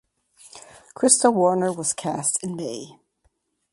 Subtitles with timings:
[0.95, 2.97] Krista Warner was cast in May.